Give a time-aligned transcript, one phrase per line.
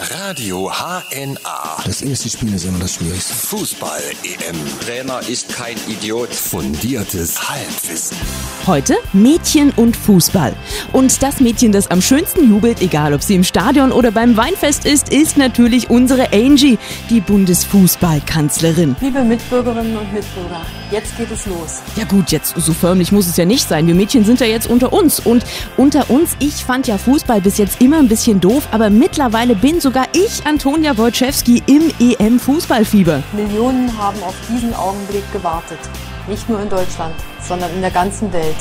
[0.00, 1.82] Radio HNA.
[1.84, 3.34] Das erste Spiel ist immer das Schwierigste.
[3.34, 4.56] Fußball EM.
[4.80, 6.28] Trainer ist kein Idiot.
[6.32, 8.16] Fundiertes Halbwissen.
[8.68, 10.54] Heute Mädchen und Fußball.
[10.92, 14.86] Und das Mädchen, das am schönsten jubelt, egal ob sie im Stadion oder beim Weinfest
[14.86, 16.78] ist, ist natürlich unsere Angie,
[17.10, 18.94] die Bundesfußballkanzlerin.
[19.00, 20.60] Liebe Mitbürgerinnen und Mitbürger,
[20.92, 21.78] jetzt geht es los.
[21.96, 23.88] Ja gut, jetzt so förmlich muss es ja nicht sein.
[23.88, 25.18] Wir Mädchen sind ja jetzt unter uns.
[25.18, 25.44] Und
[25.76, 29.80] unter uns, ich fand ja Fußball bis jetzt immer ein bisschen doof, aber mittlerweile bin
[29.88, 33.22] sogar ich, Antonia Wojciechski, im EM-Fußballfieber.
[33.32, 35.78] Millionen haben auf diesen Augenblick gewartet.
[36.28, 38.54] Nicht nur in Deutschland, sondern in der ganzen Welt.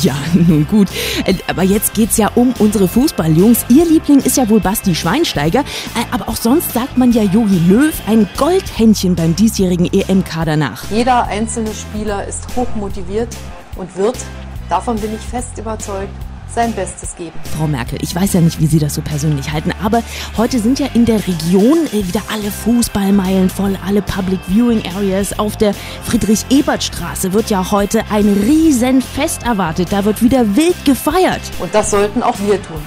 [0.00, 0.86] Ja, nun gut.
[1.24, 3.64] Äh, Aber jetzt geht's ja um unsere Fußballjungs.
[3.68, 5.60] Ihr Liebling ist ja wohl Basti Schweinsteiger.
[5.60, 10.88] Äh, Aber auch sonst sagt man ja Jogi Löw ein Goldhändchen beim diesjährigen EM-Kader nach.
[10.92, 13.36] Jeder einzelne Spieler ist hochmotiviert
[13.74, 14.18] und wird,
[14.68, 16.14] davon bin ich fest überzeugt,
[16.54, 17.32] sein Bestes geben.
[17.56, 20.02] Frau Merkel, ich weiß ja nicht, wie Sie das so persönlich halten, aber
[20.36, 25.38] heute sind ja in der Region äh, wieder alle Fußballmeilen voll, alle Public Viewing Areas.
[25.38, 29.88] Auf der Friedrich-Ebert-Straße wird ja heute ein Riesenfest erwartet.
[29.90, 31.42] Da wird wieder wild gefeiert.
[31.58, 32.80] Und das sollten auch wir tun.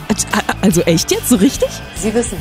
[0.61, 1.69] Also echt jetzt, so richtig?
[1.95, 2.37] Sie wissen,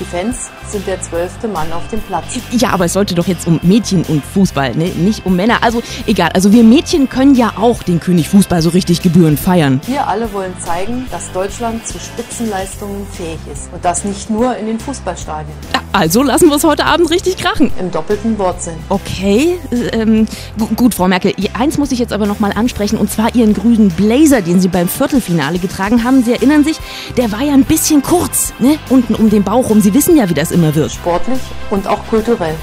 [0.00, 2.24] die Fans sind der zwölfte Mann auf dem Platz.
[2.52, 4.86] Ja, aber es sollte doch jetzt um Mädchen und Fußball, ne?
[4.88, 5.58] nicht um Männer.
[5.62, 9.80] Also egal, also wir Mädchen können ja auch den König Fußball so richtig gebührend feiern.
[9.86, 13.72] Wir alle wollen zeigen, dass Deutschland zu Spitzenleistungen fähig ist.
[13.72, 15.52] Und das nicht nur in den Fußballstadien.
[15.72, 17.70] Ja, Also lassen wir es heute Abend richtig krachen.
[17.78, 18.74] Im doppelten Wortsinn.
[18.88, 19.58] Okay,
[19.92, 20.26] ähm,
[20.58, 21.32] gu- gut, Frau Merkel.
[21.54, 24.88] Eins muss ich jetzt aber nochmal ansprechen, und zwar Ihren grünen Blazer, den Sie beim
[24.88, 26.24] Viertelfinale getragen haben.
[26.24, 26.78] Sie erinnern sich,
[27.16, 28.76] der war ja ein bisschen kurz, ne?
[28.88, 29.80] Unten um den Bauch rum.
[29.80, 30.90] Sie wissen ja, wie das immer wird.
[30.90, 31.38] Sportlich
[31.70, 32.54] und auch kulturell.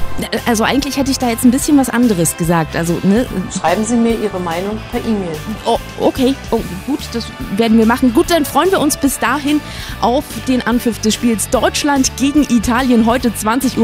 [0.45, 2.75] Also eigentlich hätte ich da jetzt ein bisschen was anderes gesagt.
[2.75, 3.25] Also, ne?
[3.57, 5.35] Schreiben Sie mir Ihre Meinung per E-Mail.
[5.65, 6.35] Oh, okay.
[6.51, 8.13] Oh, gut, das werden wir machen.
[8.13, 9.61] Gut, dann freuen wir uns bis dahin
[10.01, 13.77] auf den Anpfiff des Spiels Deutschland gegen Italien heute 20.45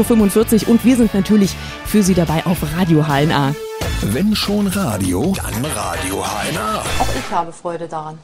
[0.64, 0.68] Uhr.
[0.68, 1.54] Und wir sind natürlich
[1.86, 3.54] für Sie dabei auf Radio HNA.
[4.00, 6.78] Wenn schon Radio, dann Radio HNA.
[7.00, 8.18] Auch ich habe Freude daran.